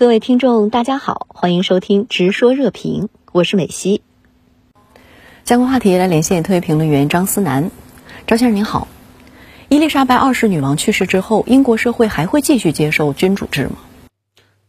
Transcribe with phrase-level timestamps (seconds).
[0.00, 4.00] 各位听众，大家好，欢迎收听《直说热评》，我是美西。
[5.44, 7.70] 相关话题来连线特约评论员张思南。
[8.26, 8.88] 张先生您好，
[9.68, 13.76] 伊丽莎白二世女王去世之后，英国社会还会继续接受君主制吗？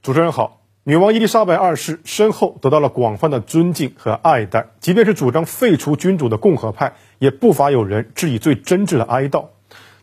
[0.01, 9.45] 主持人好，女王伊丽莎白二世身后得到了广泛的尊敬和爱戴，即便是主张废除君主的共和派，也不乏有人致以最真挚的哀悼。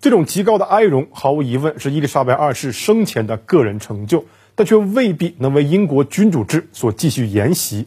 [0.01, 4.25] 这种极高的哀荣，毫无疑问是伊丽莎白二世生前的个人成就。
[4.59, 7.87] 但却未必能为英国君主制所继续沿袭。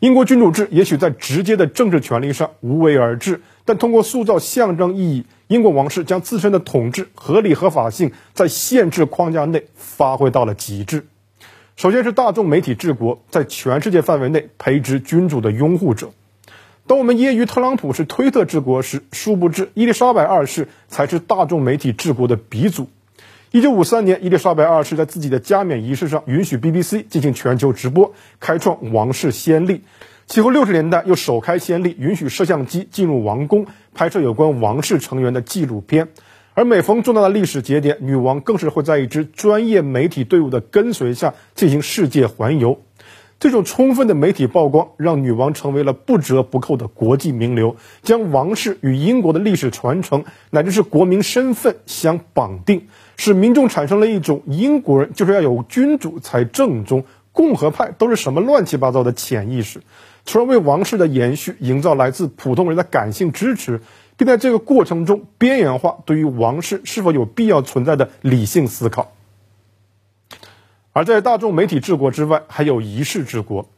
[0.00, 11.06] 英国君主制也许在直接的政治权力上无为而治，但通过塑造象征意义，英国王室将自身的统治合理合法性在限制框架内发挥到了极致。
[11.76, 16.10] 首先是大众媒体治国，在全世界范围内培植君主的拥护者。
[16.86, 22.86] 当我们揶揄特朗普是推特治国时，殊不知伊丽莎白二世才是大众媒体治国的鼻祖。
[23.56, 29.80] 一九五三年，伊丽莎白二世在自己的加冕仪式上允许 BBC 进行全球直播，开创王室先例。
[30.26, 36.08] 其后六十年代又首开先例，允许摄像机进入王宫，拍摄有关王室成员的纪录片。
[36.52, 42.82] 而每逢重大的历史节点，女王更是会在一支专业媒体队伍的跟随下进行世界环游。
[43.38, 59.82] 这种充分的媒体曝光，让女王成为了不折不扣的国际名流，将王室与英国的历史传承乃至是国民身份相绑定，使民众产生了一种英国人就是要有君主才正宗，共和派都是什么乱七八糟的潜意识，
[60.24, 63.82] 从而为王室的延续营造来自普通人的感性支持，
[64.16, 69.12] 并在这个过程中边缘化对于王室是否有必要存在的理性思考。
[70.96, 73.68] 而在大众媒体治国之外，还有仪式治国。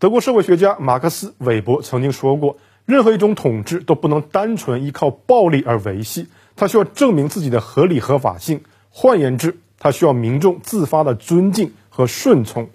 [0.00, 8.62] 德国社会学家马克思·韦伯曾经说过：“任何一种统治都不能单纯依靠暴力而维系，它需要证明自己的合理合法性。
[8.90, 12.68] 换言之，它需要民众自发的尊敬和顺从。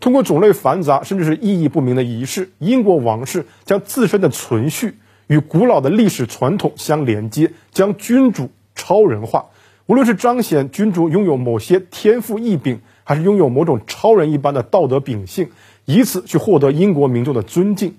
[0.00, 9.46] 通过种类繁杂甚至是意义不明的仪式，英国王室将自身的存续与古老的历史传统相连接，将君主超人化。
[9.86, 15.48] 无论是彰显君主拥有某些天赋异禀。”还是拥有某种超人一般的道德秉性，
[15.86, 17.96] 以此去获得英国民众的尊敬。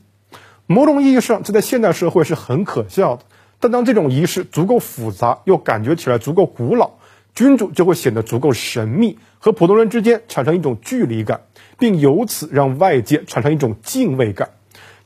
[0.68, 3.24] 某种意义上，这在现代社会是很可笑的。
[3.60, 6.92] 但当这种仪式足够复杂，又感觉起来足够古老，
[7.34, 11.42] 君主就会显得足够神秘，和普通人之间产生一种距离感，
[11.80, 14.52] 并由此让外界产生一种敬畏感。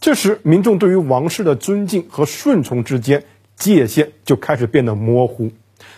[0.01, 3.23] 这时，民众对于王室的尊敬和顺从之间
[3.55, 5.51] 界限就开始变得模糊。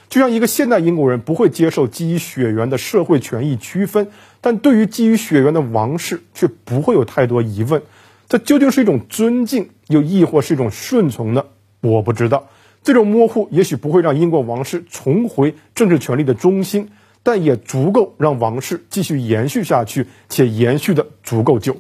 [0.10, 4.08] 就像一个现代英国人不会接受基于血缘的社会权益区分，
[4.42, 7.82] 但对于基于血缘的王室却不会有太多疑问。
[8.28, 11.46] 这究竟是一种尊敬，又亦或是一种顺从呢？
[11.82, 12.50] 我不知道。
[12.84, 16.90] 这种模糊也许不会让英国王室重回政治权力的中心，
[17.24, 21.78] 但也足够让王室继续延续下去，且延续的足够久。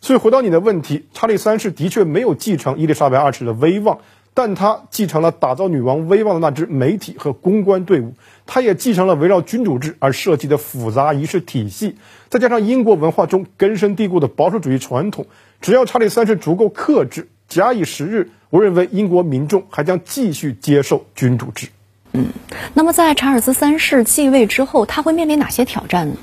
[0.00, 4.00] 所以回到你的问题，查理三世的确没有继承伊丽莎白二世的威望。
[4.36, 8.14] 但他继承了打造女王威望的那支媒体和公关队伍，
[8.46, 11.94] 他也继承了围绕君主制而设计的复杂仪式体系，
[12.28, 15.26] 再加上英国文化中根深蒂固的保守主义传统，
[15.60, 21.68] 只要查理三世足够克制，假以时日，我认为英国民众还将继续接受君主制。
[22.12, 22.26] 嗯，
[22.74, 26.16] 那么在查尔斯三世继位之后，他会面临哪些挑战呢？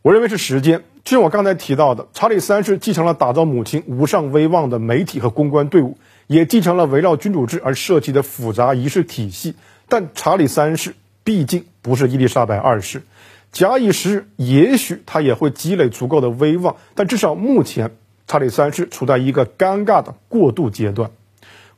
[0.00, 0.84] 我认为是时间。
[1.04, 5.98] 就像我刚才提到的，查理三世继承了打造母亲无上威望的媒体和公关队伍。
[6.26, 9.54] 也继承了围绕君主制而设计的复杂仪式体系，
[9.88, 10.94] 但查理三世
[11.24, 13.02] 毕竟不是伊丽莎白二世。
[13.52, 17.92] 假以时日，也许他也会积累足够的威望，但至少目前，
[18.26, 21.10] 查理三世处在一个尴尬的过渡阶段。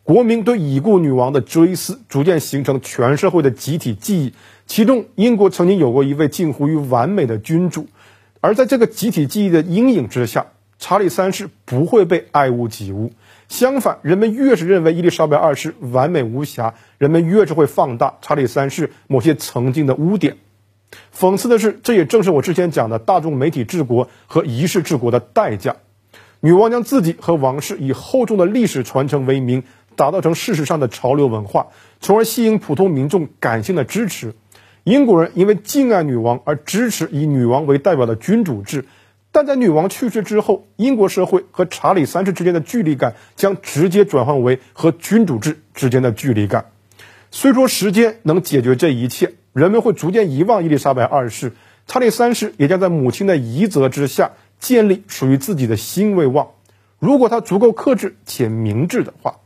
[0.03, 4.33] 国民对已故女王的追思逐渐形成全社会的集体记忆，
[4.67, 7.87] 其中英国曾经有过一位近乎于完美的君主，
[8.41, 10.47] 而在这个集体记忆的阴影之下，
[10.79, 13.13] 查理三世不会被爱屋及乌。
[13.49, 20.37] 相反，人们越是认为伊丽莎白二世完美无瑕，人们越是会放大查理三世某些曾经的污点。
[21.15, 25.77] 讽刺的是，这也正是我之前讲的大众媒体治国和仪式治国的代价。
[26.41, 29.65] 女王将自己和王室以厚重的历史传承为名，
[29.97, 31.69] 打造成事实上的潮流文化，
[32.01, 34.35] 从而吸引普通民众感性的支持。
[34.85, 38.85] 英国人因为敬爱女王而支持以女王为代表的君主制。
[39.39, 46.73] 但在女王去世之后，英国社会和查理三世之间的距离感将直接转换为和君主制之间的距离感。
[47.31, 51.53] 虽说时间能解决这一切，人们会逐渐遗忘伊丽莎白二世，
[51.87, 56.49] 查理三世也将在母亲的遗泽之下建立属于自己的新威望。
[56.99, 59.37] 如果他足够克制且明智的话，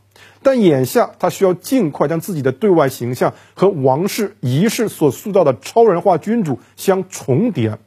[0.41, 7.77] 但眼下他需要尽快将自己的对外形象和王室仪式所塑造的超人化君主相重叠。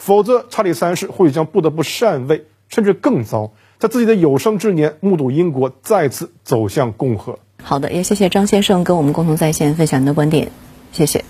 [0.00, 7.38] 否则查理三世或许将不得不禅位，甚至更糟，在自己的有生之年目睹英国再次走向共和。
[7.62, 10.50] 好的，也谢谢张先生跟我们共同在线分享您的观点，
[10.92, 11.22] 谢谢。